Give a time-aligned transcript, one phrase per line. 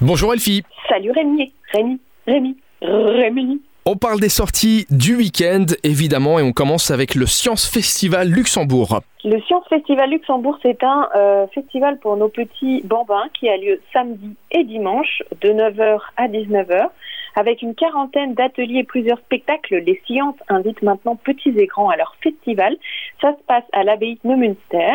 [0.00, 0.62] Bonjour Elfie.
[0.88, 3.60] Salut Rémi, Rémi, Rémi, Rémi.
[3.84, 9.00] On parle des sorties du week-end évidemment et on commence avec le Science Festival Luxembourg.
[9.24, 13.80] Le Science Festival Luxembourg, c'est un euh, festival pour nos petits bambins qui a lieu
[13.92, 16.90] samedi et dimanche de 9h à 19h
[17.34, 19.78] avec une quarantaine d'ateliers et plusieurs spectacles.
[19.78, 22.76] Les sciences invitent maintenant petits et grands à leur festival.
[23.20, 24.94] Ça se passe à l'abbaye de Neumünster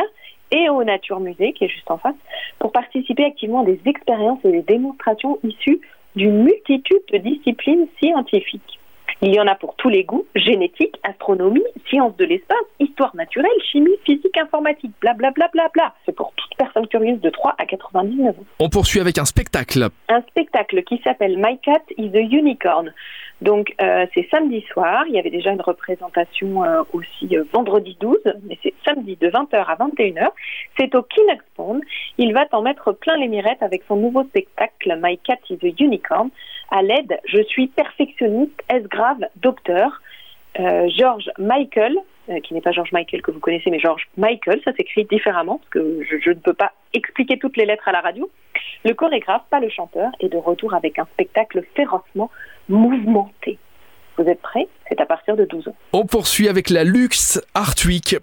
[0.54, 2.16] et au Nature Musée, qui est juste en face,
[2.60, 5.82] pour participer activement à des expériences et des démonstrations issues
[6.16, 8.80] d'une multitude de disciplines scientifiques.
[9.22, 13.50] Il y en a pour tous les goûts, génétique, astronomie, sciences de l'espace, histoire naturelle,
[13.72, 15.32] chimie, physique, informatique, blablabla.
[15.32, 18.44] Bla, bla, bla, C'est pour toute personne curieuse de 3 à 99 ans.
[18.60, 19.90] On poursuit avec un spectacle.
[20.10, 22.94] Un spectacle qui s'appelle My Cat is a Unicorn.
[23.42, 27.98] Donc euh, c'est samedi soir, il y avait déjà une représentation euh, aussi euh, vendredi
[28.00, 28.18] 12,
[28.48, 30.30] mais c'est samedi de 20h à 21h.
[30.80, 31.82] C'est au Kinox Pond.
[32.18, 35.84] Il va t'en mettre plein les mirettes avec son nouveau spectacle My Cat is a
[35.84, 36.30] Unicorn.
[36.72, 40.02] À l'aide, je suis perfectionniste, est-ce grave, docteur.
[40.56, 41.98] George Michael,
[42.44, 45.70] qui n'est pas George Michael que vous connaissez, mais George Michael, ça s'écrit différemment, parce
[45.70, 48.30] que je, je, ne peux pas expliquer toutes les lettres à la radio.
[48.86, 52.30] Le chorégraphe, pas le chanteur, est de retour avec un spectacle férocement
[52.70, 53.58] mouvementé.
[54.18, 54.68] Vous êtes prêts?
[54.88, 55.76] C'est à partir de 12 ans.
[55.92, 58.16] On poursuit avec la Lux Art Week.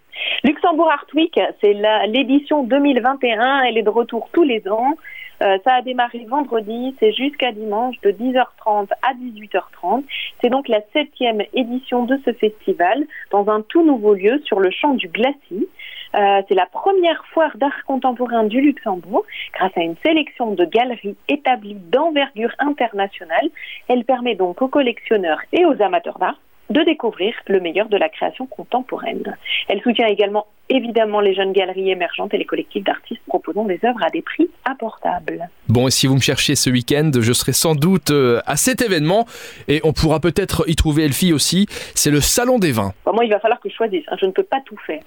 [0.44, 1.74] Luxembourg Art Week, c'est
[2.06, 3.62] l'édition 2021.
[3.64, 4.94] Elle est de retour tous les ans.
[5.42, 10.04] Euh, ça a démarré vendredi, c'est jusqu'à dimanche de 10h30 à 18h30.
[10.42, 14.70] C'est donc la septième édition de ce festival dans un tout nouveau lieu sur le
[14.70, 15.68] champ du Glacis.
[16.14, 19.24] Euh, c'est la première foire d'art contemporain du Luxembourg.
[19.54, 23.48] Grâce à une sélection de galeries établies d'envergure internationale,
[23.88, 28.08] elle permet donc aux collectionneurs et aux amateurs d'art de découvrir le meilleur de la
[28.08, 29.36] création contemporaine.
[29.68, 34.02] Elle soutient également évidemment les jeunes galeries émergentes et les collectifs d'artistes proposant des œuvres
[34.02, 35.48] à des prix abordables.
[35.68, 38.80] Bon, et si vous me cherchez ce week-end, je serai sans doute euh, à cet
[38.80, 39.26] événement
[39.68, 41.66] et on pourra peut-être y trouver Elfie aussi.
[41.94, 42.92] C'est le Salon des vins.
[43.06, 44.04] moi, il va falloir que je choisisse.
[44.08, 44.16] Hein.
[44.20, 45.02] Je ne peux pas tout faire.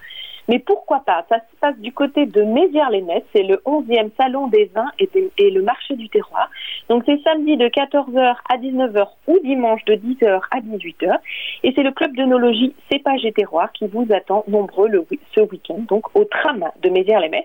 [0.50, 1.26] Mais pourquoi pas?
[1.30, 5.10] Ça se passe du côté de Mézières-les-Messes, c'est le 11e salon des vins et,
[5.50, 6.50] le marché du terroir.
[6.90, 11.18] Donc c'est samedi de 14h à 19h ou dimanche de 10h à 18h.
[11.64, 15.53] Et c'est le club d'œnologie Cépage et Terroir qui vous attend nombreux le, ce week-end,
[15.68, 17.44] donc au tram de Mézières-les-Messes.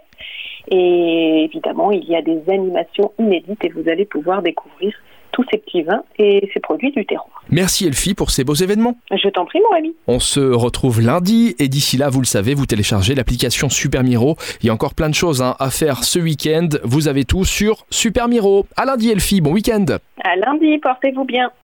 [0.71, 4.95] Et évidemment, il y a des animations inédites et vous allez pouvoir découvrir
[5.33, 7.43] tous ces petits vins et ces produits du terroir.
[7.51, 8.97] Merci Elfie pour ces beaux événements.
[9.11, 9.95] Je t'en prie mon ami.
[10.07, 14.37] On se retrouve lundi et d'ici là, vous le savez, vous téléchargez l'application Super Miro.
[14.61, 16.69] Il y a encore plein de choses hein, à faire ce week-end.
[16.83, 18.67] Vous avez tout sur Super Miro.
[18.77, 19.87] À lundi Elfie, bon week-end.
[20.25, 21.51] À lundi, portez-vous bien.